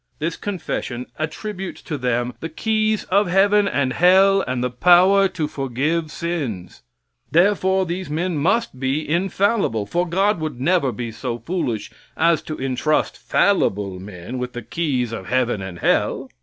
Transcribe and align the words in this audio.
This 0.17 0.35
confession 0.35 1.05
attributes 1.19 1.79
to 1.83 1.95
them 1.95 2.33
the 2.39 2.49
keys 2.49 3.03
of 3.11 3.27
heaven 3.29 3.67
and 3.67 3.93
hell 3.93 4.41
and 4.47 4.63
the 4.63 4.71
power 4.71 5.27
to 5.27 5.47
forgive 5.47 6.09
sins. 6.09 6.41
[Here 6.41 6.63
extracts 6.63 6.81
are 6.81 7.37
read.] 7.37 7.43
Therefore 7.69 7.85
these 7.85 8.09
men 8.09 8.35
must 8.39 8.79
be 8.79 9.07
infallible, 9.07 9.85
for 9.85 10.09
God 10.09 10.39
would 10.39 10.59
never 10.59 10.91
be 10.91 11.11
so 11.11 11.37
foolish 11.37 11.91
as 12.17 12.41
to 12.41 12.59
entrust 12.59 13.15
fallible 13.15 13.99
men 13.99 14.39
with 14.39 14.53
the 14.53 14.63
keys 14.63 15.11
of 15.11 15.27
heaven 15.27 15.61
and 15.61 15.77
hell. 15.77 16.31